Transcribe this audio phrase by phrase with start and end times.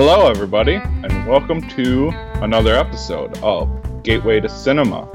[0.00, 2.10] Hello, everybody, and welcome to
[2.40, 3.68] another episode of
[4.04, 5.08] Gateway to Cinema,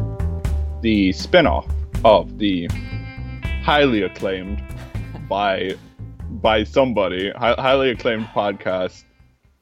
[0.82, 1.66] the spin off
[2.04, 2.68] of the
[3.64, 4.61] highly acclaimed
[5.30, 5.78] by
[6.42, 9.06] by somebody, hi- highly acclaimed podcast,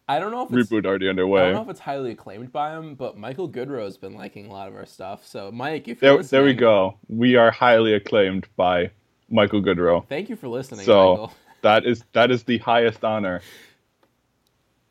[0.10, 1.42] I don't know if it's, Reboot already underway.
[1.42, 4.52] I don't know if it's highly acclaimed by him, but Michael Goodrow's been liking a
[4.52, 5.28] lot of our stuff.
[5.28, 6.98] So, Mike, if you're There, there we go.
[7.10, 8.90] We are highly acclaimed by
[9.30, 10.04] Michael Goodrow.
[10.08, 11.34] Thank you for listening, So Michael.
[11.62, 13.42] that is that is the highest honor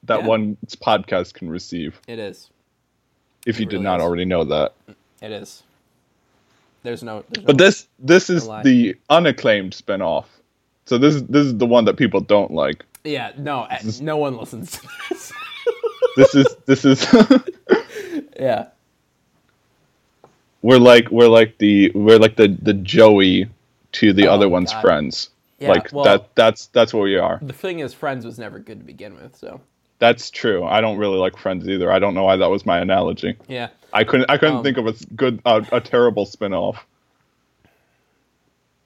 [0.04, 0.26] that Yeah.
[0.26, 2.00] one's podcast can receive.
[2.08, 2.50] It is.
[3.46, 4.04] If you It did not is.
[4.04, 4.74] already know that.
[5.22, 5.62] It is.
[6.82, 7.24] There's no.
[7.30, 8.62] There's But no, this this is lie.
[8.62, 10.24] the unacclaimed spinoff.
[10.86, 12.84] So this is this is the one that people don't like.
[13.04, 13.32] Yeah.
[13.38, 13.60] No.
[13.60, 15.32] uh, No one listens to this.
[16.16, 17.06] This is this is
[18.40, 18.66] yeah.
[20.62, 23.48] we're like we're like the we're like the the Joey
[23.92, 24.80] to the Oh, other one's God.
[24.82, 25.30] friends.
[25.58, 27.38] Yeah, like well- that that's that's what we are.
[27.42, 29.36] The thing is, Friends was never good to begin with.
[29.36, 29.60] So.
[30.00, 30.64] That's true.
[30.64, 31.92] I don't really like Friends either.
[31.92, 33.36] I don't know why that was my analogy.
[33.46, 33.68] Yeah.
[33.92, 36.78] I couldn't I couldn't Um, think of a good a, a terrible spinoff.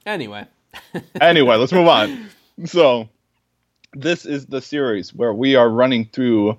[0.06, 0.46] Anyway.
[1.20, 2.28] anyway, let's move on.
[2.64, 3.08] So,
[3.92, 6.58] this is the series where we are running through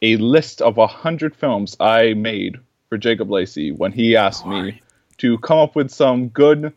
[0.00, 4.62] a list of a hundred films I made for Jacob Lacey when he asked Who
[4.62, 4.82] me
[5.18, 6.72] to come up with some good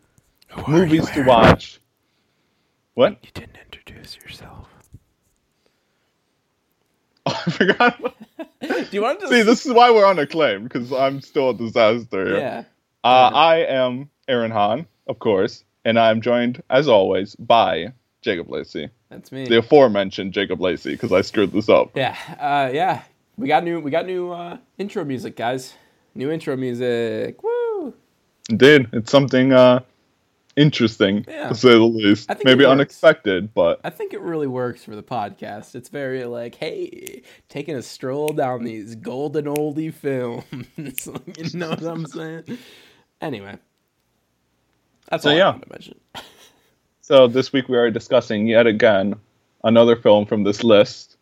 [0.66, 1.80] movies to watch.
[2.94, 3.16] What?
[3.22, 4.68] You didn't introduce yourself.
[7.46, 8.14] I forgot.
[8.62, 12.26] Do you want to See, this is why we're unacclaimed because I'm still a disaster.
[12.26, 12.38] Here.
[12.38, 12.64] Yeah.
[13.04, 18.88] Uh, I am Aaron Hahn, of course, and I'm joined, as always, by Jacob Lacey,
[19.10, 19.46] That's me.
[19.46, 21.90] the aforementioned Jacob Lacey, because I screwed this up.
[21.96, 23.02] Yeah, uh, yeah.
[23.36, 25.74] We got new we got new uh, intro music, guys.
[26.14, 27.42] New intro music.
[27.42, 27.94] Woo!
[28.50, 29.80] Indeed, it's something uh,
[30.56, 31.48] interesting Yeah.
[31.48, 32.30] to say the least.
[32.44, 35.74] Maybe unexpected, but I think it really works for the podcast.
[35.74, 40.44] It's very like, hey, taking a stroll down these golden oldie films.
[40.76, 42.58] you know what I'm saying?
[43.20, 43.56] Anyway,
[45.10, 45.48] that's So, all yeah.
[45.48, 46.00] I wanted to mention.
[47.00, 49.14] so this week we are discussing yet again
[49.64, 51.16] another film from this list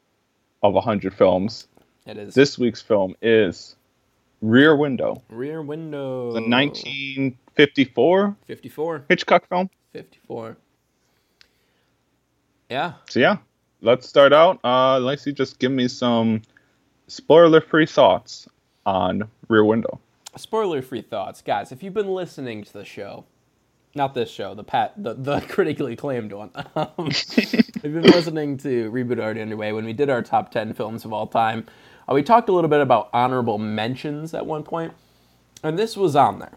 [0.63, 1.69] of 100 films.
[2.07, 3.77] It is This week's film is
[4.43, 6.33] Rear Window, Rear Window.
[6.33, 9.05] the 1954 54.
[9.09, 9.71] Hitchcock film.
[9.93, 10.57] 54.
[12.71, 12.95] Yeah.
[13.09, 13.37] So yeah,
[13.83, 14.61] let's start out.
[14.65, 16.43] Uh, Lacey, just give me some
[17.09, 18.49] spoiler-free thoughts
[18.87, 20.01] on Rear Window.
[20.37, 23.25] spoiler free thoughts guys if you've been listening to the show
[23.97, 28.57] not this show the pat the, the critically acclaimed one um, if you've been listening
[28.57, 31.67] to reboot already underway when we did our top 10 films of all time
[32.11, 34.93] uh, we talked a little bit about honorable mentions at one point
[35.63, 36.53] and this was on there.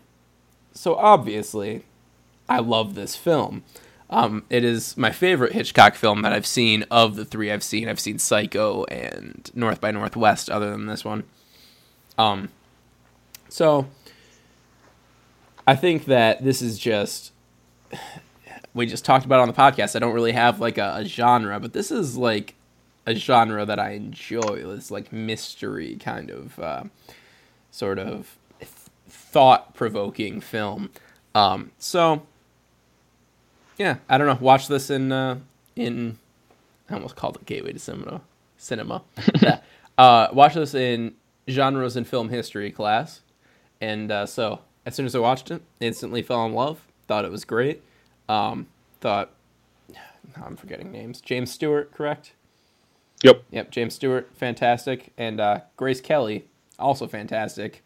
[0.74, 1.84] So obviously
[2.50, 3.64] i love this film.
[4.10, 7.88] Um, it is my favorite hitchcock film that i've seen of the three i've seen.
[7.88, 11.24] I've seen psycho and north by northwest other than this one.
[12.18, 12.50] Um,
[13.50, 13.88] so
[15.66, 17.32] I think that this is just
[18.74, 19.96] we just talked about it on the podcast.
[19.96, 22.56] I don't really have like a, a genre, but this is like
[23.06, 24.62] a genre that I enjoy.
[24.76, 26.84] It's like mystery kind of uh,
[27.72, 28.70] sort of th-
[29.08, 30.90] thought provoking film.
[31.36, 32.24] Um, so
[33.78, 34.38] yeah, I don't know.
[34.40, 35.40] Watch this in uh,
[35.76, 36.18] in
[36.90, 38.22] I almost called it Gateway to Cinema.
[38.58, 39.04] Cinema.
[39.96, 41.14] Uh, watch this in
[41.48, 43.22] genres and film history class,
[43.80, 46.82] and uh, so as soon as I watched it, instantly fell in love.
[47.08, 47.84] Thought it was great.
[48.28, 48.66] Um,
[49.02, 49.30] thought
[50.44, 51.22] I'm forgetting names.
[51.22, 52.32] James Stewart, correct?
[53.24, 53.44] Yep.
[53.52, 56.46] Yep, James Stewart, fantastic, and uh, Grace Kelly,
[56.78, 57.84] also fantastic.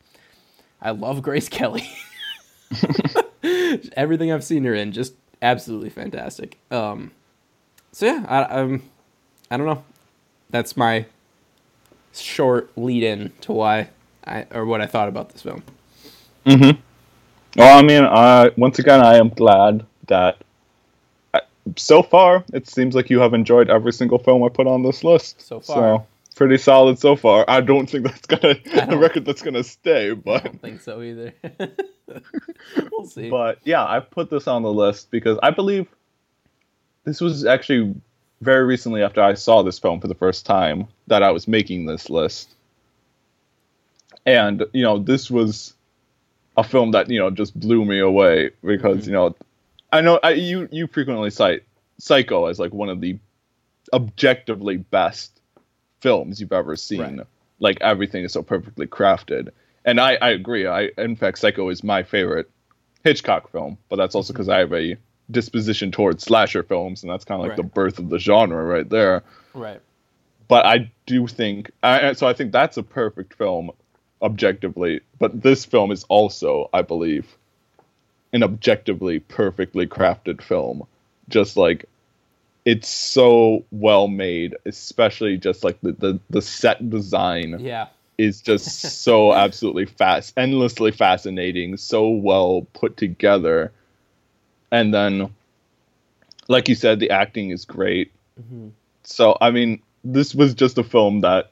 [0.81, 1.89] I love Grace Kelly.
[3.95, 6.57] Everything I've seen her in, just absolutely fantastic.
[6.71, 7.11] Um,
[7.91, 8.83] so yeah, I, um,
[9.49, 9.83] I don't know.
[10.49, 11.05] That's my
[12.13, 13.89] short lead-in to why
[14.25, 15.63] I or what I thought about this film.
[17.55, 20.37] Well, I mean, uh, once again, I am glad that
[21.75, 25.03] so far it seems like you have enjoyed every single film I put on this
[25.03, 25.41] list.
[25.41, 25.75] So far.
[25.75, 27.43] so pretty solid so far.
[27.47, 28.55] I don't think that's gonna
[28.93, 31.33] a record that's gonna stay, but I don't think so either.
[32.91, 33.29] we'll see.
[33.29, 35.87] but yeah, I put this on the list because I believe
[37.03, 37.95] this was actually
[38.41, 41.85] very recently after I saw this film for the first time that I was making
[41.85, 42.53] this list.
[44.25, 45.73] And, you know, this was
[46.55, 49.09] a film that, you know, just blew me away because, mm-hmm.
[49.09, 49.35] you know,
[49.91, 51.63] I know I, you you frequently cite
[51.99, 53.17] Psycho as like one of the
[53.93, 55.41] objectively best
[56.01, 57.17] films you've ever seen.
[57.17, 57.27] Right.
[57.59, 59.49] Like everything is so perfectly crafted.
[59.85, 60.67] And I, I agree.
[60.67, 62.49] I in fact Psycho is my favorite
[63.03, 64.37] Hitchcock film, but that's also mm-hmm.
[64.37, 64.97] because I have a
[65.31, 68.89] disposition towards slasher films, and that's kind of like the birth of the genre right
[68.89, 69.23] there.
[69.53, 69.81] right.
[70.47, 72.27] but I do think I, so.
[72.27, 73.71] I think that's a perfect film,
[74.21, 75.01] objectively.
[75.19, 77.37] But this film is also, I believe,
[78.37, 80.85] an objectively perfectly crafted film.
[81.27, 81.85] Just like
[82.65, 87.87] it's so well made, especially just like the the, the set design Yeah.
[88.17, 93.71] is just so absolutely fast, endlessly fascinating, so well put together.
[94.71, 95.33] And then,
[96.47, 98.11] like you said, the acting is great.
[98.39, 98.71] Mhm.
[99.03, 101.51] So, I mean, this was just a film that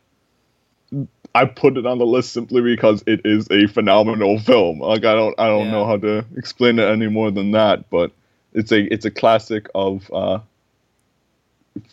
[1.36, 4.80] I put it on the list simply because it is a phenomenal film.
[4.80, 5.72] Like I don't, I don't Yeah.
[5.72, 8.12] know how to explain it any more than that, but
[8.54, 10.40] it's a, it's a classic of uh,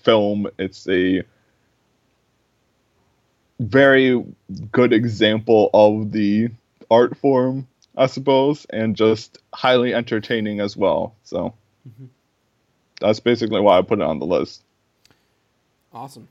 [0.05, 0.47] film.
[0.59, 1.23] It's a
[3.59, 4.25] very
[4.71, 6.49] good example of the
[6.91, 7.67] art form,
[7.97, 11.15] I suppose, and just highly entertaining as well.
[11.25, 11.55] So
[11.89, 12.09] Mhm.
[13.01, 14.63] that's basically why I put it on the list.
[15.93, 16.29] Awesome.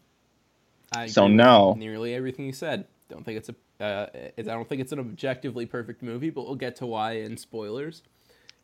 [0.94, 2.86] I So now- nearly everything you said.
[3.12, 3.84] Don't think it's a.
[3.84, 7.36] Uh, I don't think it's an objectively perfect movie, but we'll get to why in
[7.36, 8.04] spoilers.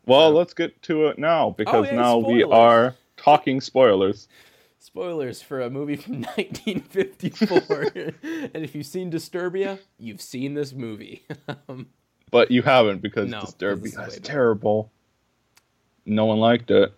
[0.06, 4.26] Well, let's get to it now because yeah, now we are talking spoilers.
[4.78, 7.82] Spoilers for a movie from 1954.
[8.22, 11.24] and if you've seen Disturbia, you've seen this movie.
[11.68, 11.88] um,
[12.30, 14.90] But you haven't because No, Disturbia is is terrible.
[16.06, 16.92] No one liked it.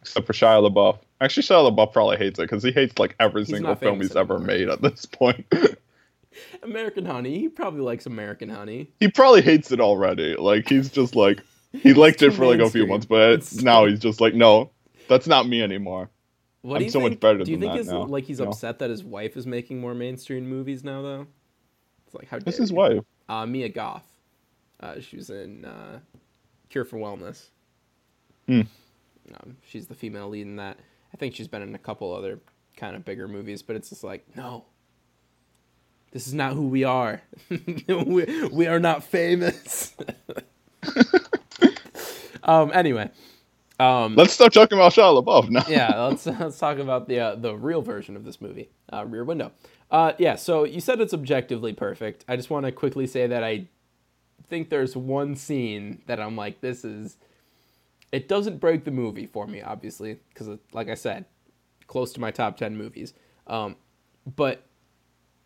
[0.00, 0.98] Except for Shia LaBeouf.
[1.20, 4.16] Actually, Shia LaBeouf probably hates it because he hates like every He's single film he's
[4.16, 4.46] ever anymore.
[4.56, 5.46] made at this point.
[6.62, 7.38] American Honey.
[7.38, 8.90] He probably likes American Honey.
[9.00, 10.36] he probably hates it already.
[10.36, 11.40] Like he's just like
[11.72, 14.70] he liked it for like a few months, but It's- now he's just like, no,
[15.08, 16.10] that's not me anymore.
[16.62, 17.20] What I'm do you so much think?
[17.20, 18.50] better do you think that is now, like he's you know?
[18.50, 21.26] upset that his wife is making more mainstream movies now, though?
[22.06, 22.76] It's like how This dare is you.
[22.76, 23.04] wife.
[23.28, 24.04] Uh, Mia Goth.
[24.78, 26.00] Uh, she was in uh,
[26.68, 27.46] Cure for Wellness.
[28.46, 28.62] Hmm.
[29.34, 30.76] Um, she's the female lead in that.
[31.14, 32.40] I think she's been in a couple other
[32.76, 34.64] kind of bigger movies, but it's just like, no.
[36.12, 37.22] This is not who we are.
[37.88, 39.94] we, we are not famous.
[42.42, 42.70] um.
[42.74, 43.10] Anyway.
[43.78, 44.16] Um.
[44.16, 45.64] Let's start talking about Shia LaBeouf now.
[45.68, 49.24] yeah, let's let's talk about the uh, the real version of this movie, uh, Rear
[49.24, 49.52] Window.
[49.90, 52.24] Uh, yeah, so you said it's objectively perfect.
[52.28, 53.68] I just want to quickly say that I
[54.48, 57.16] think there's one scene that I'm like, this is.
[58.10, 61.26] It doesn't break the movie for me, obviously, because like I said,
[61.86, 63.14] close to my top ten movies.
[63.46, 63.76] Um,
[64.36, 64.66] but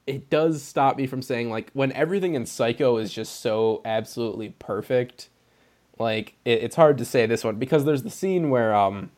[0.07, 4.51] it does stop me from saying like when everything in Psycho is just so absolutely
[4.59, 5.29] perfect.
[5.99, 9.11] Like it, it's hard to say this one because there's the scene where um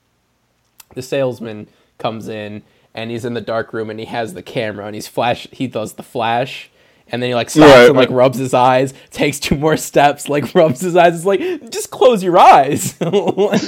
[0.94, 1.68] the salesman
[1.98, 2.62] comes in
[2.94, 5.66] and he's in the dark room and he has the camera and he's flash he
[5.66, 6.70] does the flash
[7.08, 8.10] and then he like stops Right, and like right.
[8.10, 11.40] rubs his eyes takes two more steps like rubs his eyes it's like
[11.70, 13.62] just close your eyes Like,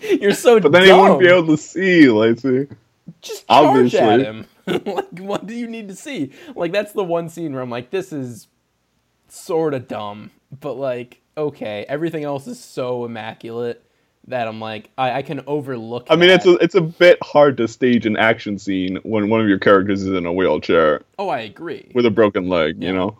[0.20, 2.68] you're so But then he wouldn't be able to see, Lacey.
[3.20, 4.24] just charge at Obviously.
[4.24, 4.46] him
[4.86, 7.90] like what do you need to see like that's the one scene where i'm like
[7.90, 8.48] this is
[9.28, 10.30] sort of dumb
[10.60, 13.84] but like okay everything else is so immaculate
[14.28, 16.36] that i'm like i, I can overlook I mean, that.
[16.36, 19.58] it's a it's a bit hard to stage an action scene when one of your
[19.58, 22.76] characters is in a wheelchair oh i agree with a broken leg.
[22.80, 22.88] Yeah.
[22.88, 23.18] You know.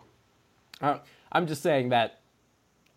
[0.81, 0.99] I-
[1.33, 2.19] I'm just saying that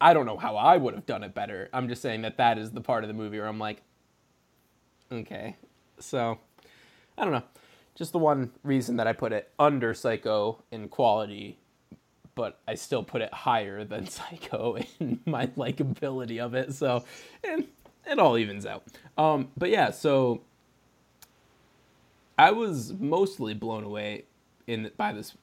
[0.00, 1.70] I don't know how I would have done it better.
[1.72, 3.80] I'm just saying that that is the part of the movie where I'm like,
[5.10, 5.56] okay.
[5.98, 6.38] So,
[7.16, 7.42] I don't know.
[7.96, 11.58] Just the one reason that I put it under Psycho in quality,
[12.34, 16.74] but I still put it higher than Psycho in my likability of it.
[16.74, 17.04] So,
[17.42, 17.66] and
[18.06, 18.84] it all evens out.
[19.16, 20.42] Um, but yeah, so
[22.38, 24.24] I was mostly blown away
[24.66, 25.34] in by this.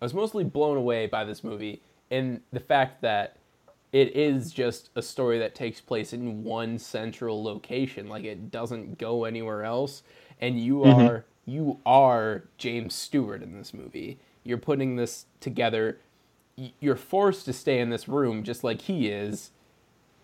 [0.00, 1.80] I was mostly blown away by this movie
[2.10, 3.38] in the fact that
[3.92, 8.08] it is just a story that takes place in one central location.
[8.08, 10.02] Like it doesn't go anywhere else,
[10.40, 14.18] and you are you are James Stewart in this movie.
[14.44, 15.98] You're putting this together.
[16.80, 19.50] You're forced to stay in this room just like he is,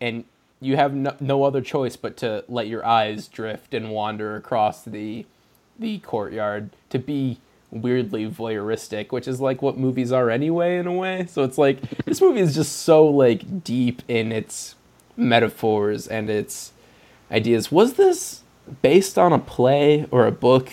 [0.00, 0.24] and
[0.60, 4.82] you have no, no other choice but to let your eyes drift and wander across
[4.84, 5.26] the
[5.78, 7.38] the courtyard to be
[7.70, 11.26] weirdly voyeuristic, which is like what movies are anyway in a way.
[11.26, 14.74] So it's like this movie is just so like deep in its
[15.16, 16.72] metaphors and its
[17.30, 17.72] ideas.
[17.72, 18.42] Was this
[18.82, 20.70] based on a play or a book?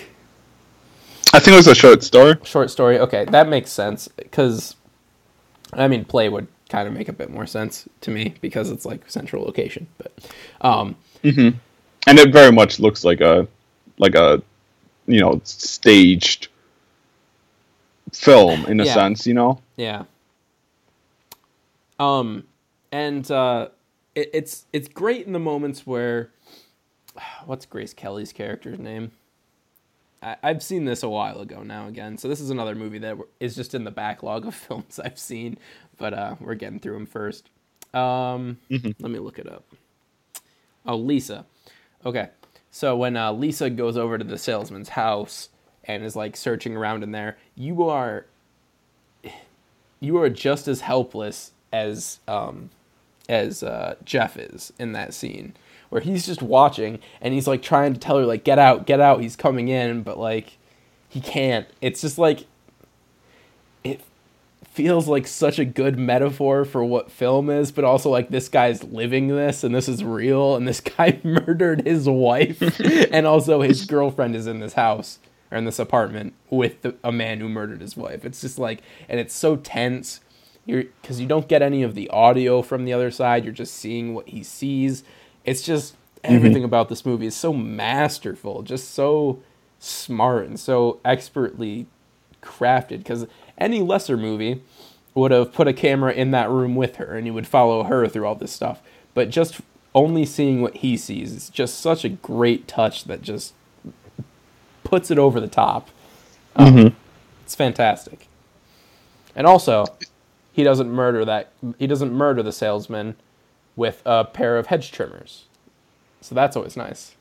[1.34, 2.36] I think it was a short story.
[2.44, 3.00] Short story.
[3.00, 4.76] Okay, that makes sense cuz
[5.74, 8.86] I mean play would kind of make a bit more sense to me because it's
[8.86, 10.12] like central location, but
[10.62, 10.96] um
[12.08, 13.48] and it very much looks like a
[13.98, 14.42] like a
[15.08, 16.48] you know staged
[18.14, 18.94] film in a Yeah.
[18.94, 20.04] sense you know Yeah.
[22.00, 22.44] Um,
[22.92, 23.70] and uh,
[24.16, 26.30] it, it's it's great in the moments where
[27.46, 29.12] what's Grace Kelly's character's name?
[30.22, 32.18] I, I've seen this a while ago now again.
[32.18, 35.58] So this is another movie that is just in the backlog of films I've seen,
[35.98, 37.50] but uh, we're getting through them first.
[37.94, 38.58] Um,
[39.00, 39.66] Let me look it up.
[40.86, 41.46] Oh, Lisa.
[42.06, 42.30] Okay.
[42.72, 45.50] So when uh, Lisa goes over to the salesman's house
[45.86, 48.26] and is like searching around in there, you are
[50.00, 52.70] you are just as helpless as um,
[53.28, 55.56] as uh, Jeff is in that scene,
[55.90, 59.00] where he's just watching and he's like trying to tell her like get out, get
[59.00, 59.22] out.
[59.22, 60.58] He's coming in, but like
[61.10, 61.68] he can't.
[61.82, 62.46] It's just like
[63.84, 64.02] it
[64.64, 68.84] feels like such a good metaphor for what film is, but also like this guy's
[68.84, 72.62] living this and this is real and this guy murdered his wife
[73.12, 75.20] and also his girlfriend is in this house
[75.52, 78.26] or in this apartment with the, a man who murdered his wife.
[78.26, 80.20] It's just like and it's so tense.
[80.66, 83.46] You're because you don't get any of the audio from the other side.
[83.46, 85.04] You're just seeing what he sees.
[85.48, 89.42] It's just everything about this movie is so masterful, just so
[89.80, 91.88] smart and so expertly
[92.44, 93.26] crafted because
[93.58, 94.62] any lesser movie
[95.16, 98.08] would have put a camera in that room with her and you would follow her
[98.08, 98.82] through all this stuff.
[99.14, 99.62] But just
[99.96, 103.54] only seeing what he sees is just such a great touch that just
[104.84, 105.90] puts it over the top.
[106.58, 106.96] Um,
[107.44, 108.28] it's fantastic.
[109.34, 109.86] And also
[110.52, 113.16] he doesn't murder that he doesn't murder the salesman
[113.78, 115.46] with a pair of hedge trimmers
[116.22, 117.16] so that's always nice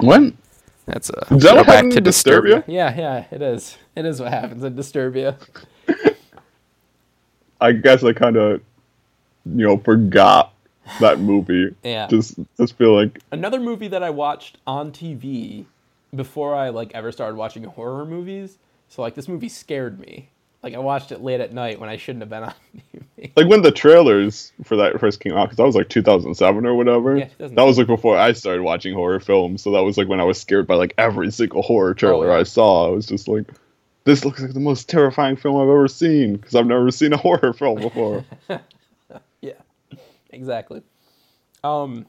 [0.00, 0.36] When?
[0.86, 2.64] that's a Is that what throwback to in Disturbia?
[2.66, 3.78] Yeah, yeah, it is.
[3.96, 5.36] It is what happens in Disturbia.
[7.60, 8.60] I guess I kind of,
[9.46, 10.52] you know, forgot
[11.00, 11.74] that movie.
[11.84, 12.08] Yeah.
[12.08, 15.66] Just, just feel like Another movie that I watched on TV
[16.14, 18.58] before I like ever started watching horror movies.
[18.88, 20.30] So like this movie scared me.
[20.64, 22.54] Like I watched it late at night when I shouldn't have been on
[23.18, 23.30] TV.
[23.36, 26.74] like when the trailers for that first came out because that was like 2007 or
[26.74, 30.08] whatever Yeah, that was like before i started watching horror films so that was like
[30.08, 32.40] when i was scared by like every single horror trailer Oh, yeah.
[32.40, 33.44] i saw i was just like
[34.04, 37.16] this looks like the most terrifying film i've ever seen because i've never seen a
[37.26, 38.24] horror film before
[39.42, 39.52] Yeah,
[40.30, 40.82] exactly.
[41.62, 42.06] Um,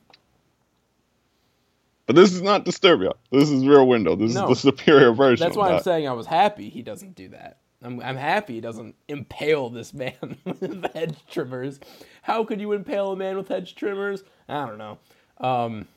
[2.08, 4.44] but this is not disturbia this is Rear Window this No.
[4.50, 5.84] is the superior version that's why I'm that.
[5.84, 7.58] saying I was happy he doesn't do that.
[7.84, 11.80] I'm, I'm happy he doesn't impale this man with hedge trimmers.
[12.22, 14.24] How could you impale a man with hedge trimmers?
[14.48, 14.98] I don't know.
[15.40, 15.88] Um,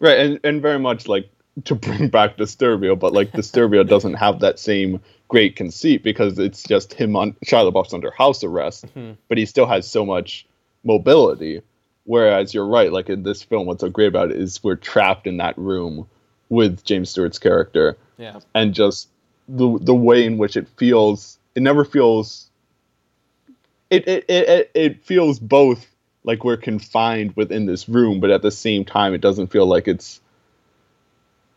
[0.00, 1.30] Right, and, and very much like
[1.66, 6.62] to bring back Disturbia, but like Disturbia doesn't have that same great conceit because it's
[6.64, 8.86] just him on Shia LaBeouf's under house arrest,
[9.28, 10.46] but he still has so much
[10.82, 11.62] mobility.
[12.04, 15.26] Whereas you're right, like in this film, what's so great about it is we're trapped
[15.26, 16.08] in that room
[16.48, 18.40] with James Stewart's character, yeah.
[18.54, 19.08] and just
[19.56, 22.48] the the way in which it feels, it never feels.
[23.90, 25.86] It it it, it- feels both
[26.24, 29.88] like we're confined within this room, but at the same time, it doesn't feel like
[29.88, 30.20] it's,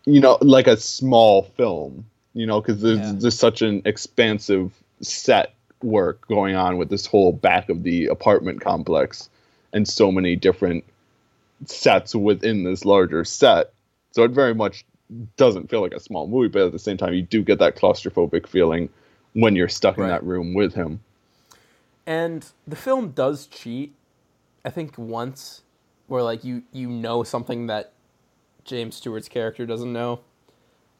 [0.06, 2.06] you know, like a small film.
[2.34, 3.20] You know, because there's Yeah.
[3.20, 8.62] just such an expansive set work going on with this whole back of the apartment
[8.62, 9.30] complex,
[9.74, 10.84] and so many different
[11.66, 13.74] sets within this larger set.
[14.12, 14.86] So it very much
[15.38, 17.76] doesn't feel like a small movie, but at the same time, you do get that
[17.76, 18.90] claustrophobic feeling
[19.34, 21.00] when you're stuck in that room with him.
[22.06, 23.94] And the film does cheat,
[24.66, 25.62] I think once,
[26.08, 27.94] where like you you know something that
[28.66, 30.20] James Stewart's character doesn't know,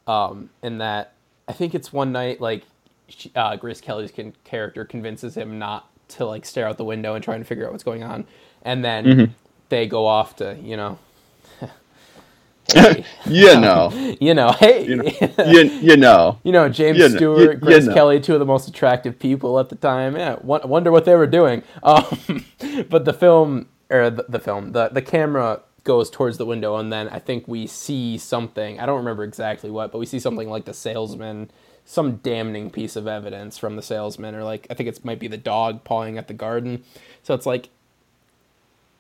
[0.08, 1.14] um, and that
[1.48, 2.64] I think it's one night like
[3.10, 7.16] she, uh, Grace Kelly's con- character convinces him not to like stare out the window
[7.16, 8.26] and trying to figure out what's going on,
[8.62, 9.36] and then
[9.70, 10.98] they go off to you know.
[13.26, 13.90] You know,
[14.20, 15.04] you know, hey, you know,
[15.48, 16.40] you, you know.
[16.44, 17.94] You know, James You kn- Stewart, you- Grace know.
[17.94, 20.16] Kelly, two of the most attractive people at the time.
[20.16, 21.64] Yeah, won- wonder what they were doing.
[21.84, 22.46] Um,
[22.90, 26.92] but the film, or the, the film, the the camera goes towards the window, and
[26.94, 28.80] then I think we see something.
[28.80, 31.52] I don't remember exactly what, but we see something like the salesman,
[31.86, 35.28] some damning piece of evidence from the salesman, or like I think it might be
[35.28, 36.84] the dog pawing at the garden.
[37.24, 37.70] So it's like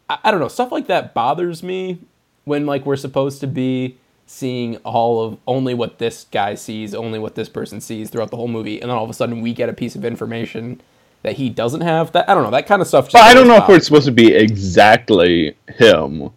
[0.09, 1.99] I, I don't know stuff like that bothers me
[2.45, 7.19] when like we're supposed to be seeing all of only what this guy sees only
[7.19, 9.53] what this person sees throughout the whole movie and then all of a sudden we
[9.53, 10.81] get a piece of information
[11.23, 13.33] that he doesn't have that i don't know that kind of stuff just But I
[13.33, 16.31] don't know if we're supposed to be exactly him.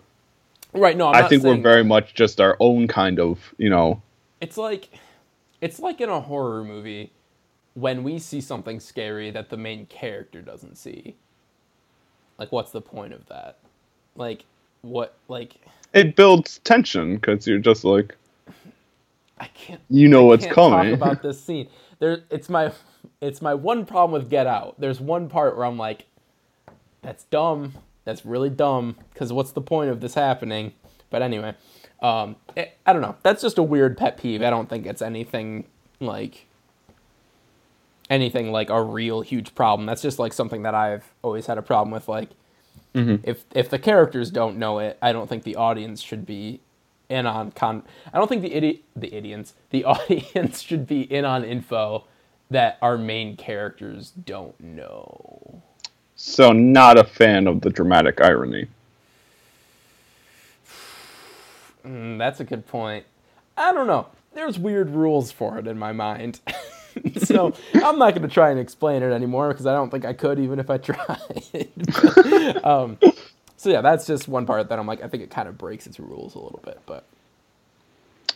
[0.72, 4.02] right no I'm I think we're very much just our own kind of, you know.
[4.40, 4.88] it's like
[5.60, 7.12] it's like in a horror movie
[7.74, 11.14] when we see something scary that the main character doesn't see
[12.38, 13.58] like what's the point of that
[14.16, 14.44] like
[14.82, 15.56] what like
[15.96, 18.16] It builds tension because you're just like,
[19.38, 20.92] i can't you know I what's coming.
[20.92, 21.68] Talk about this scene.
[22.00, 22.72] There, it's my,
[23.22, 24.80] it's my one problem with Get Out.
[24.80, 26.06] There's one part where I'm like,
[27.02, 27.74] that's dumb.
[28.04, 28.96] That's really dumb.
[29.12, 30.74] Because what's the point of this happening?
[31.10, 31.54] But anyway,
[32.02, 33.16] Um, it, I don't know.
[33.24, 34.42] That's just a weird pet peeve.
[34.42, 35.66] I don't think it's anything
[36.00, 36.46] like
[38.10, 39.86] anything like a real huge problem.
[39.86, 42.08] That's just like something that I've always had a problem with.
[42.08, 42.30] Like,
[42.96, 46.60] if if the characters don't know it, I don't think the audience should be
[47.08, 47.82] in on con.
[48.12, 52.04] I don't think the idiot the idiots the audience should be in on info
[52.50, 55.62] that our main characters don't know.
[56.14, 58.68] So not a fan of the dramatic irony.
[61.84, 63.04] Mm, that's a good point.
[63.56, 64.08] I don't know.
[64.34, 66.40] There's weird rules for it in my mind.
[67.22, 70.12] so I'm not going to try and explain it anymore because I don't think I
[70.12, 72.64] could even if I tried.
[72.64, 72.98] um,
[73.56, 75.86] so yeah, that's just one part that I'm like, I think it kind of breaks
[75.86, 77.04] its rules a little bit, but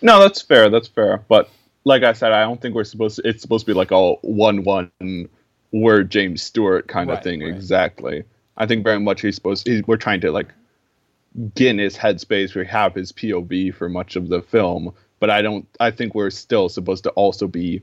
[0.02, 0.70] No, that's fair.
[0.70, 1.22] That's fair.
[1.28, 1.50] But
[1.84, 3.28] like I said, I don't think we're supposed to.
[3.28, 5.28] It's supposed to be like a one-one
[5.72, 7.40] word James Stewart kind of thing.
[7.42, 7.54] right.
[7.54, 8.24] Exactly.
[8.56, 9.68] I think very much he's supposed.
[9.86, 10.48] We're trying to like
[11.54, 12.54] get in his headspace.
[12.54, 15.66] We have his POV for much of the film, but I don't.
[15.78, 17.82] I think we're still supposed to also be.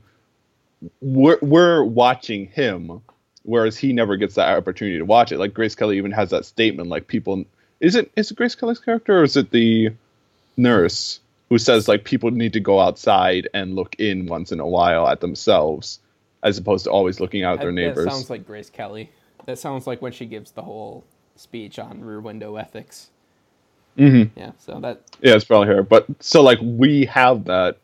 [1.00, 3.02] We're we're watching him,
[3.42, 5.38] whereas he never gets that opportunity to watch it.
[5.38, 6.88] Like Grace Kelly even has that statement.
[6.88, 7.44] Like people,
[7.80, 9.90] is it is it Grace Kelly's character or is it the
[10.56, 14.66] nurse who says like people need to go outside and look in once in a
[14.66, 16.00] while at themselves
[16.42, 18.04] as opposed to always looking out at their neighbors.
[18.04, 19.10] That sounds like Grace Kelly.
[19.46, 21.04] That sounds like when she gives the whole
[21.36, 23.10] speech on Rear Window ethics.
[23.96, 24.38] Mm-hmm.
[24.38, 25.82] Yeah, so that Yeah, it's probably her.
[25.82, 27.78] But so like we have that.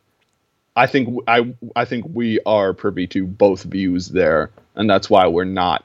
[0.76, 5.26] I think I I think we are privy to both views there, and that's why
[5.26, 5.84] we're not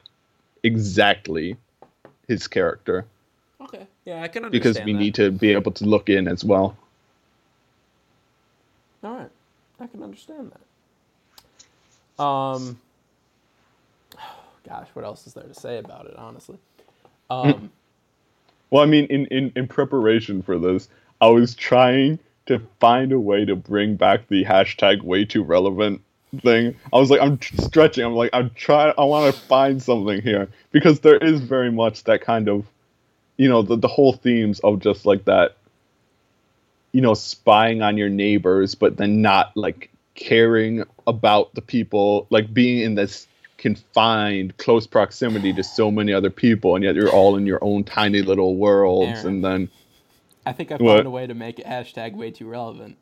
[0.63, 1.57] exactly
[2.27, 3.05] his character
[3.73, 3.87] okay.
[4.05, 4.99] Yeah, I can understand because we that.
[4.99, 6.75] need to be able to look in as well.
[9.03, 9.29] All right,
[9.79, 10.51] I can understand
[12.17, 12.23] that.
[12.23, 12.79] Um,
[14.67, 16.15] gosh, what else is there to say about it?
[16.17, 16.57] Honestly,
[17.29, 17.71] um,
[18.69, 20.89] Well, I mean, in, in, in preparation for this,
[21.21, 22.19] I was trying
[22.49, 26.01] to find a way to bring back the hashtag way too relevant
[26.41, 26.75] thing.
[26.91, 28.03] I was like, I'm stretching.
[28.03, 28.93] I'm like, I'm trying.
[28.97, 32.65] I want to find something here because there is very much that kind of,
[33.37, 35.57] you know, the, the whole themes of just like that,
[36.91, 42.51] you know, spying on your neighbors, but then not like caring about the people, like
[42.51, 43.27] being in this
[43.59, 47.83] confined close proximity to so many other people and yet you're all in your own
[47.83, 49.27] tiny little worlds Aaron.
[49.27, 49.69] and then
[50.45, 50.95] I think I What?
[50.97, 52.97] found a way to make it hashtag way too relevant.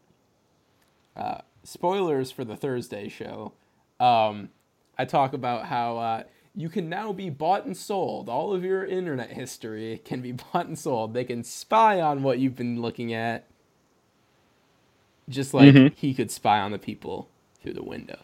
[1.16, 3.54] Uh, spoilers for the Thursday show.
[4.00, 4.50] Um,
[4.98, 6.24] I talk about how uh,
[6.56, 8.30] you can now be bought and sold.
[8.30, 11.14] All of your internet history can be bought and sold.
[11.14, 13.46] They can spy on what you've been looking at,
[15.30, 15.94] just like Mm-hmm.
[15.96, 17.30] he could spy on the people
[17.62, 18.18] through the windows.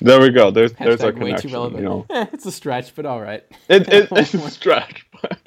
[0.00, 1.82] there we go there's there's our Hashtag way too connection relevant.
[1.82, 3.44] you know Eh, it's a stretch, but all right.
[3.68, 5.38] it, it, it's a stretch but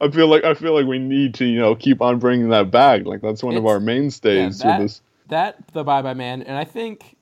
[0.00, 2.70] i feel like i feel like we need to you know keep on bringing that
[2.70, 6.42] back like that's one of our mainstays Yeah, with this That the Bye Bye Man,
[6.42, 7.16] and I think.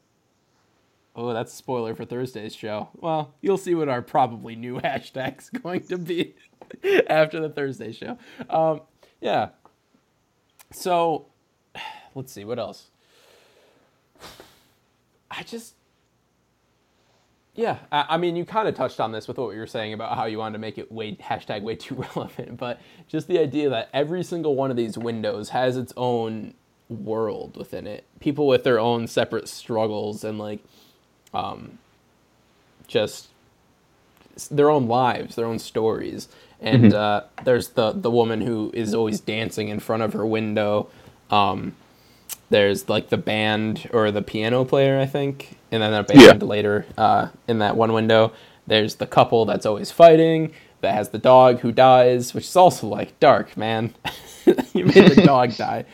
[1.14, 2.90] Oh, that's a spoiler for Thursday's show.
[2.94, 6.34] Well, you'll see what our probably new hashtag's going to be
[7.10, 8.16] after the Thursday show.
[8.48, 8.82] Um,
[9.20, 9.48] yeah.
[10.70, 11.26] So,
[12.14, 12.90] let's see what else.
[15.30, 15.74] I just.
[17.58, 20.14] Yeah, I, mean, you kind of touched on this with what you were saying about
[20.14, 23.68] how you wanted to make it way hashtag way too relevant, but just the idea
[23.70, 26.54] that every single one of these windows has its own
[26.88, 28.04] world within it.
[28.20, 30.60] People with their own separate struggles and like,
[31.34, 31.78] um,
[32.86, 33.26] just
[34.52, 36.28] their own lives, their own stories.
[36.60, 40.90] And uh, there's the the woman who is always dancing in front of her window.
[41.28, 41.74] Um,
[42.50, 46.46] there's like the band or the piano player, I think, and then a band Yeah.
[46.46, 48.32] later uh, in that one window.
[48.66, 52.86] There's the couple that's always fighting that has the dog who dies, which is also
[52.86, 53.94] like dark, man.
[54.74, 55.84] you made the dog die.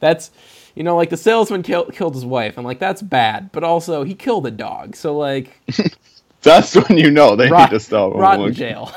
[0.00, 0.30] That's
[0.74, 4.02] you know like the salesman killed killed his wife, and like that's bad, but also
[4.04, 5.60] he killed a dog, so like
[6.42, 8.90] that's when you know they rot, need to stop rot in jail.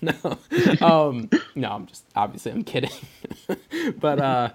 [0.00, 0.38] no,
[0.80, 2.90] um, no, I'm just obviously I'm kidding,
[4.00, 4.50] but uh,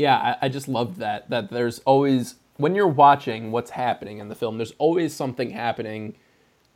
[0.00, 4.28] yeah, I, I just loved that that there's always when you're watching what's happening in
[4.28, 6.14] the film, there's always something happening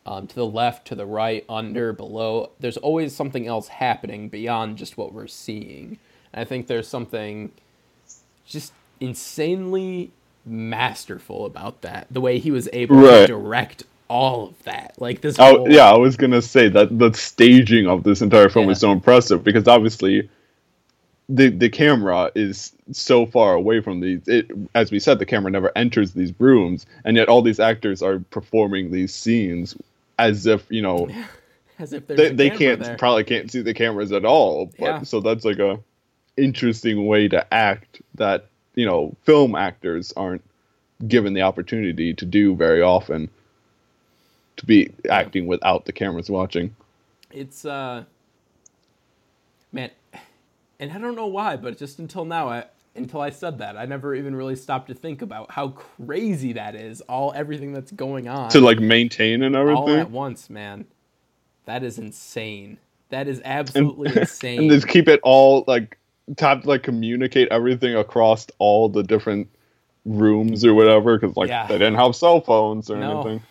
[0.06, 2.50] um, to the left, to the right, under, below.
[2.60, 5.98] There's always something else happening beyond just what we're seeing.
[6.32, 7.52] And I think there's something
[8.46, 10.10] just insanely
[10.46, 12.06] masterful about that.
[12.10, 13.22] The way he was able Right.
[13.22, 15.38] to direct all of that, like this.
[15.38, 18.72] Oh whole- yeah, I was gonna say that the staging of this entire film Yeah.
[18.72, 20.28] is so impressive because obviously
[21.28, 24.26] the the camera is so far away from these.
[24.26, 28.02] It, as we said, the camera never enters these rooms, and yet all these actors
[28.02, 29.76] are performing these scenes
[30.18, 31.08] as if you know
[31.78, 32.96] as if they, they can't there.
[32.96, 34.66] probably can't see the cameras at all.
[34.78, 35.02] But Yeah.
[35.02, 35.78] so that's like a
[36.36, 40.42] interesting way to act that you know film actors aren't
[41.06, 43.28] given the opportunity to do very often
[44.56, 46.74] to be acting without the cameras watching
[47.32, 48.04] It's uh
[49.72, 49.90] man
[50.84, 53.86] and I don't know why, but just until now I until I said that, I
[53.86, 58.28] never even really stopped to think about how crazy that is, all everything that's going
[58.28, 60.86] on to like maintain and everything all at once, man.
[61.64, 62.78] That is insane.
[63.08, 64.58] That is absolutely and, insane.
[64.60, 65.98] and just keep it all like
[66.36, 69.48] to have to like communicate everything across all the different
[70.04, 71.66] rooms or whatever because like Yeah.
[71.66, 73.20] they didn't have cell phones or No.
[73.22, 73.42] anything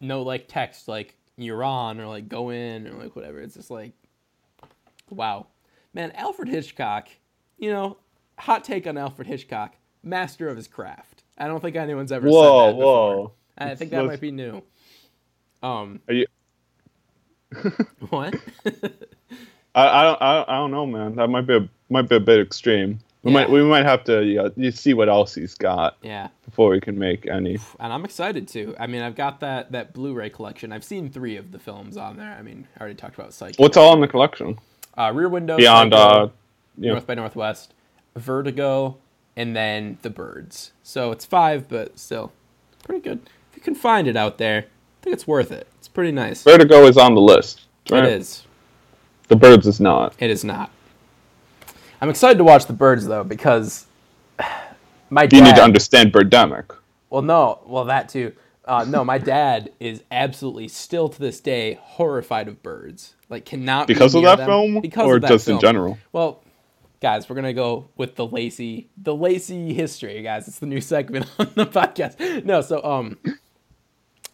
[0.00, 3.40] no like text like you're on or like go in or like whatever.
[3.40, 3.92] It's just like
[5.10, 5.46] wow.
[5.94, 7.08] Man, Alfred Hitchcock,
[7.56, 7.96] you know,
[8.38, 11.22] hot take on Alfred Hitchcock, master of his craft.
[11.38, 13.16] I don't think anyone's ever whoa said that before.
[13.16, 14.62] whoa I think that might be new.
[15.62, 16.26] Um Are you-
[18.10, 18.34] what?
[19.76, 22.16] I, I don't I, don't- I don't know man that might be a might be
[22.16, 23.38] a bit extreme we Yeah.
[23.40, 26.28] might we might have to yeah, you see what else he's got yeah.
[26.44, 28.74] before we can make any And I'm excited to.
[28.78, 30.72] I mean, I've got that that Blu-ray collection.
[30.72, 32.36] I've seen 3 of the films on there.
[32.38, 33.62] I mean, I already talked about Psycho.
[33.62, 34.58] what's all in the collection
[34.96, 36.28] Uh, Rear Window, beyond Psycho, uh
[36.76, 37.74] North by Northwest,
[38.16, 38.96] Vertigo,
[39.36, 40.72] and then The Birds.
[40.82, 42.32] So it's five, but still
[42.84, 43.20] pretty good.
[43.50, 45.66] If you can find it out there, I think it's worth it.
[45.78, 46.42] It's pretty nice.
[46.42, 48.04] Vertigo is on the list right?
[48.04, 48.44] It is.
[49.28, 50.70] the birds is not It is not.
[52.00, 53.86] I'm excited to watch The Birds though because
[55.10, 56.76] my dad, you need to understand birdemic
[57.10, 58.32] Well, no, well that too.
[58.64, 63.13] Uh, no, my dad is absolutely still to this day horrified of birds.
[63.28, 65.98] Like cannot be because of that them film because or of that just in general
[66.12, 66.42] Well,
[67.00, 70.48] guys, we're gonna go with the Lacey, the Lacey history, guys.
[70.48, 72.44] It's the new segment on the podcast.
[72.44, 73.18] No, so um,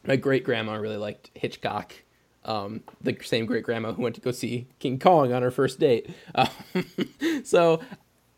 [0.06, 1.94] my great grandma really liked Hitchcock.
[2.44, 5.78] Um, the same great grandma who went to go see King Kong on her first
[5.78, 6.10] date.
[6.34, 6.48] Um,
[7.44, 7.80] so,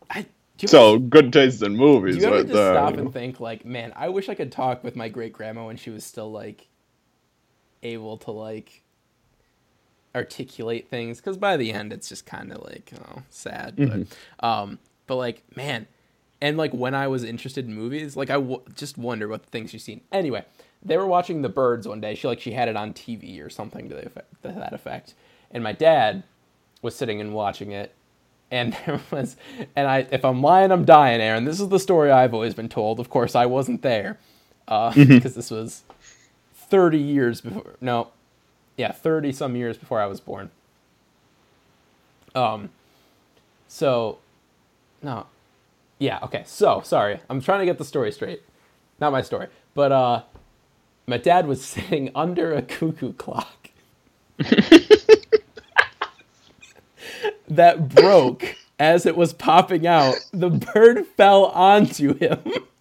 [0.09, 0.25] I.
[0.65, 3.65] So good taste in movies do you ever right just there stop and think like,
[3.65, 6.69] man, I wish I could talk with my great grandma when she was still like
[7.81, 8.82] able to like
[10.15, 14.45] articulate things because by the end it's just kind of like oh sad but mm-hmm.
[14.45, 15.87] um but like man
[16.39, 19.71] and like when i was interested in movies like I w- just wonder what things
[19.71, 20.01] she's seen.
[20.11, 20.45] Anyway
[20.85, 22.13] they were watching the birds one day.
[22.13, 25.13] She like she had it on tv or something to, the effect, to that effect.
[25.49, 26.23] And my dad
[26.81, 27.93] was sitting and watching it.
[28.51, 29.35] And there was
[29.75, 31.45] and i if i'm lying i'm dying aaron.
[31.45, 32.99] This is the story i've always been told.
[32.99, 34.19] Of course i wasn't there
[34.67, 35.03] uh, mm-hmm.
[35.15, 35.83] because this was
[36.53, 38.09] 30 years before no
[38.77, 40.49] yeah 30 some years before i was born.
[42.35, 42.69] Um
[43.67, 44.19] so
[45.01, 45.27] no.
[45.99, 47.19] Yeah okay so sorry.
[47.29, 48.41] I'm trying to get the story straight.
[48.99, 50.23] Not my story but uh
[51.07, 53.69] my dad was sitting under a cuckoo clock.
[57.47, 60.15] That broke as it was popping out.
[60.31, 62.39] The bird fell onto him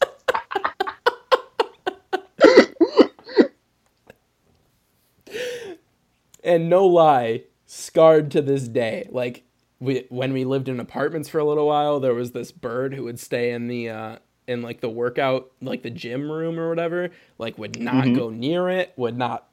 [6.43, 9.09] and no lie, scarred to this day.
[9.11, 9.45] Like
[9.81, 13.05] we when we lived in apartments for a little while, there was this bird who
[13.05, 17.11] would stay in the uh in like the workout like the gym room or whatever,
[17.39, 19.49] like would not go near it, would not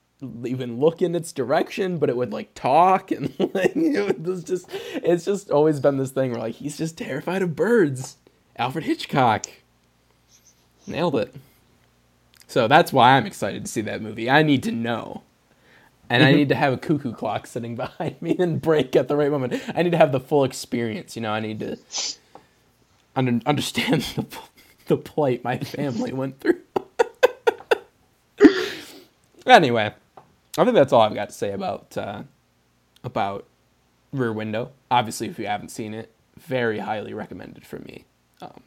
[0.46, 4.68] even look in its direction, but it would like talk and like it was just
[4.70, 8.18] it's just always been this thing where like he's just terrified of birds.
[8.58, 9.46] Alfred Hitchcock.
[10.86, 11.34] Nailed it.
[12.48, 14.30] So that's why I'm excited to see that movie.
[14.30, 15.22] I need to know.
[16.10, 19.16] And I need to have a cuckoo clock sitting behind me and break at the
[19.16, 19.62] right moment.
[19.76, 21.16] I need to have the full experience.
[21.16, 21.78] You know, I need to
[23.16, 24.26] under, understand the,
[24.88, 26.60] the plight my family went through.
[29.46, 29.94] anyway,
[30.58, 32.24] I think that's all I've got to say about uh,
[33.04, 33.46] about
[34.12, 34.72] Rear Window.
[34.90, 38.06] Obviously, if you haven't seen it, very highly recommended for me.
[38.42, 38.62] Um,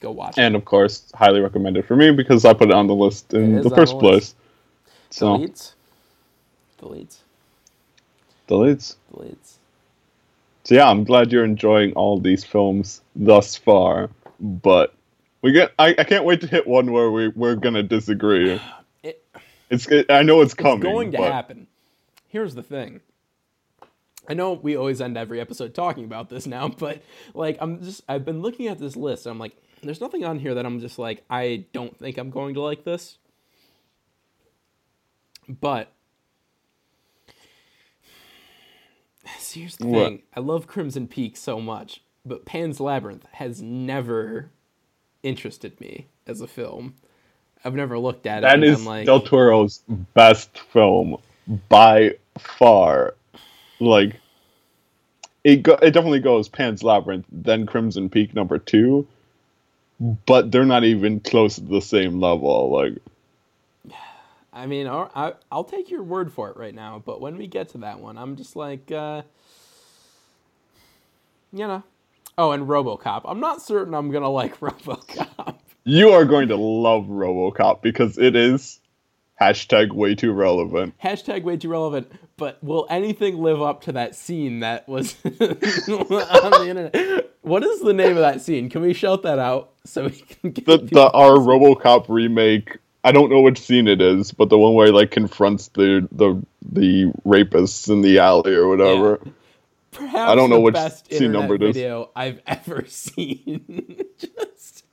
[0.00, 0.42] go watch it.
[0.42, 3.60] and of course highly recommended for me because i put it on the list in
[3.62, 4.34] the first the place
[5.10, 5.44] so.
[6.80, 7.18] Deletes.
[8.48, 9.54] deletes Deletes.
[10.64, 14.94] So yeah, I'm glad you're enjoying all these films thus far, but
[15.42, 18.60] we get I, I can't wait to hit one where we we're gonna disagree.
[19.02, 19.24] It,
[19.70, 20.78] It's it, I know it's coming.
[20.78, 21.68] it's going to but happen.
[22.26, 23.00] Here's the thing.
[24.28, 28.02] I know we always end every episode talking about this now, but like I'm just
[28.08, 29.24] I've been looking at this list.
[29.24, 32.30] And I'm like, there's nothing on here that I'm just like I don't think I'm
[32.30, 33.18] going to like this.
[35.48, 35.92] But
[39.38, 39.86] see, here's the What?
[39.86, 40.22] thing.
[40.34, 44.50] I love Crimson Peak so much, but Pan's Labyrinth has never
[45.22, 46.94] interested me as a film.
[47.64, 48.52] I've never looked at it.
[48.52, 49.82] That and is like, Del Toro's
[50.14, 51.16] best film
[51.68, 53.14] by far.
[53.80, 54.20] Like
[55.44, 59.08] it go, it definitely goes Pan's Labyrinth, then Crimson Peak number two,
[60.26, 62.70] but they're not even close to the same level.
[62.70, 62.98] Like,
[64.58, 67.46] I mean, I'll, I- I'll take your word for it right now, but when we
[67.46, 69.22] get to that one, I'm just like, uh,
[71.52, 71.82] you know.
[72.36, 73.22] Oh, and RoboCop.
[73.24, 75.56] I'm not certain I'm gonna like RoboCop.
[75.84, 78.80] you are going to love RoboCop because it is
[79.40, 80.94] hashtag way too relevant.
[81.02, 82.10] Hashtag way too relevant.
[82.36, 87.30] But will anything live up to that scene that was on the internet?
[87.42, 88.68] What is the name of that scene?
[88.68, 92.78] Can we shout that out so we can get The, the our RoboCop remake.
[93.04, 96.06] I don't know which scene it is, but the one where he like confronts the
[96.12, 99.20] the the rapists in the alley or whatever.
[99.92, 101.74] Perhaps I don't know the which best scene number it is.
[101.74, 104.04] video I've ever seen.
[104.18, 104.84] Just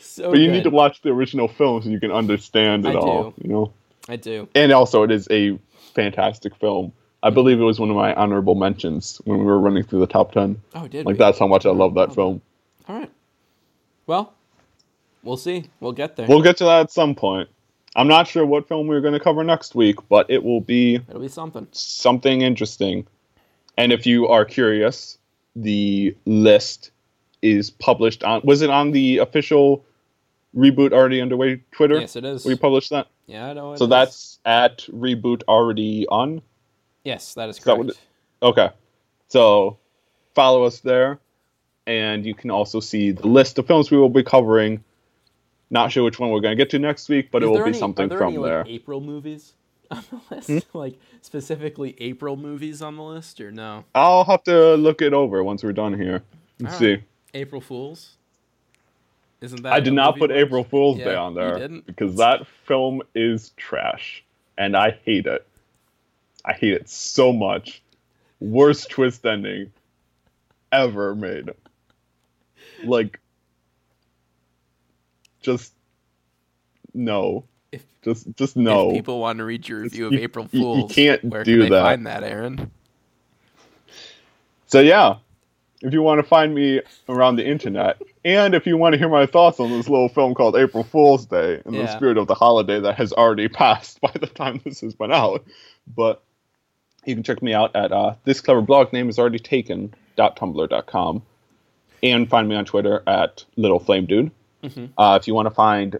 [0.00, 0.52] so But you good.
[0.52, 3.30] need to watch the original film so you can understand it I all.
[3.30, 3.34] do.
[3.42, 3.72] You know.
[4.08, 4.48] I do.
[4.54, 5.58] and also it is a
[5.94, 6.92] fantastic film.
[7.22, 10.06] I believe it was one of my honorable mentions when we were running through the
[10.06, 10.60] top ten.
[10.74, 11.18] Oh, did Like we?
[11.18, 12.40] that's how much I love that film.
[12.88, 13.10] All right.
[14.06, 14.32] Well,
[15.26, 15.64] we'll see.
[15.80, 16.26] We'll get there.
[16.28, 17.48] We'll get to that at some point.
[17.94, 20.96] I'm not sure what film we're going to cover next week, but it will be
[20.96, 21.66] It'll be something.
[21.72, 23.06] something interesting.
[23.78, 25.18] And if you are curious,
[25.54, 26.90] the list
[27.42, 28.40] is published on.
[28.44, 29.84] Was it on the official
[30.54, 31.98] reboot already underway Twitter?
[32.00, 32.44] Yes, it is.
[32.44, 33.08] We published that.
[33.26, 33.72] Yeah, I know.
[33.72, 33.90] it So is.
[33.90, 36.42] that's at reboot already on.
[37.04, 37.78] yes, that is that correct.
[37.78, 37.98] what it-
[38.42, 38.68] Okay.
[39.28, 39.78] So
[40.34, 41.18] follow us there.
[41.86, 44.82] And you can also see the list of films we will be covering.
[45.70, 47.54] Not sure which one we're going to get to next week, but Is it will
[47.56, 48.58] there be any- something are there from any, there.
[48.58, 49.54] Like, April movies
[49.90, 50.78] on the list, Hmm?
[50.78, 53.84] like specifically April movies on the list, or no?
[53.94, 56.22] I'll have to look it over once we're done here
[56.58, 56.90] and All see.
[56.92, 57.02] right.
[57.34, 58.16] April Fools.
[59.40, 59.72] Isn't that?
[59.74, 60.38] I did not put watch?
[60.38, 61.86] April Fool's Yeah, Day on you there didn't?
[61.86, 64.24] because that film is trash
[64.56, 65.46] and I hate it.
[66.44, 67.82] I hate it so much.
[68.40, 69.72] Worst twist ending
[70.72, 71.50] ever made.
[72.84, 73.18] Like,
[75.46, 75.72] just
[76.92, 77.44] no.
[77.72, 78.90] If- just just no.
[78.90, 81.44] If people want to read your review of You- April you- you Fools, can't where
[81.44, 81.82] do can that.
[81.82, 82.70] find that, Aaron?
[84.66, 85.16] So yeah,
[85.82, 89.08] if you want to find me around the internet, and if you want to hear
[89.08, 92.34] my thoughts on this little film called April Fool's Day, in the spirit of the
[92.34, 95.44] holiday that has already passed by the time this has been out,
[95.94, 96.22] but
[97.04, 101.22] you can check me out at uh, this clever blog name is already taken tumblr.com
[102.02, 104.30] and find me on Twitter at Little Flame Dude.
[104.98, 105.98] Uh, if you want to find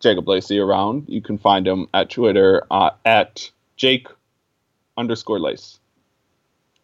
[0.00, 4.08] Jacob Lacey around, you can find him at Twitter uh, at Jake
[4.96, 5.78] underscore Lace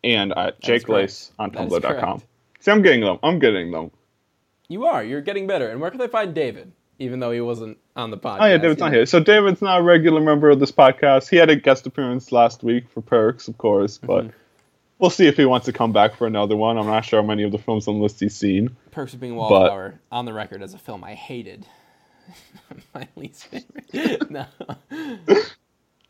[0.03, 1.03] and at Jake correct.
[1.03, 2.23] Lace on tumblr.com.
[2.61, 3.19] See, I'm getting them.
[3.23, 3.91] I'm getting them.
[4.69, 5.03] You are.
[5.03, 5.69] You're getting better.
[5.71, 6.73] And where can they find David?
[6.99, 8.39] Even though he wasn't on the podcast.
[8.41, 9.07] Oh yeah, David's not here.
[9.07, 11.31] So David's not a regular member of this podcast.
[11.31, 14.37] He had a guest appearance last week for Perks, of course, but Mm-hmm.
[15.01, 16.79] We'll see if he wants to come back for another one.
[16.79, 18.77] I'm not sure how many of the films on the list he's seen.
[18.91, 21.67] Perks of Being a Wallflower on the record as a film I hated.
[22.95, 24.31] My least favorite.
[24.31, 24.47] no.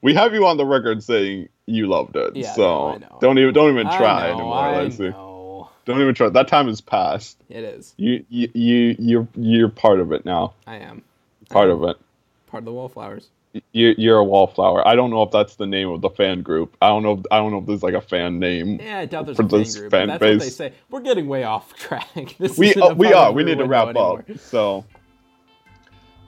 [0.03, 3.19] We have you on the record saying you loved it, Yeah, so no, I know.
[3.21, 4.55] don't even don't even I try know, anymore.
[4.57, 5.69] I know.
[5.85, 6.31] Don't even try.
[6.31, 7.37] That time is past.
[7.51, 7.93] It is.
[7.99, 10.55] You you you you're you're part of it now.
[10.67, 11.03] I am.
[11.51, 11.99] Part of it.
[12.47, 13.29] Part of the Wallflowers.
[13.73, 14.87] You, you're a wallflower.
[14.87, 16.77] I don't know if that's the name of the fan group.
[16.81, 17.15] I don't know.
[17.15, 18.79] If, I don't know if there's like a fan name.
[18.81, 19.91] Yeah, I doubt there's For a fan this group.
[19.91, 20.73] fan but that's what they say.
[20.89, 22.37] We're getting way off track.
[22.39, 23.33] This we uh, we are.
[23.33, 24.25] We need to wrap anymore.
[24.31, 24.39] up.
[24.39, 24.85] So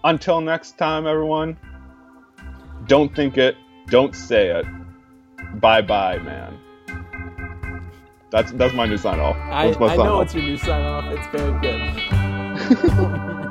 [0.04, 1.56] until next time, everyone.
[2.88, 3.56] Don't think it.
[3.86, 4.66] Don't say it.
[5.60, 6.58] Bye bye, man.
[8.30, 9.36] That's that's my new sign off.
[9.36, 10.24] I, That's my I know off.
[10.24, 11.04] it's your new sign off.
[11.12, 13.38] It's very good.